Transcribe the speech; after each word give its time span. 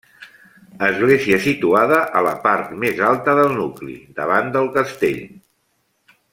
Església 0.85 1.37
situada 1.43 1.99
a 2.21 2.23
la 2.29 2.33
part 2.47 2.73
més 2.85 3.03
alta 3.11 3.37
del 3.43 3.55
nucli, 3.61 4.01
davant 4.23 4.51
del 4.57 4.75
castell. 4.81 5.25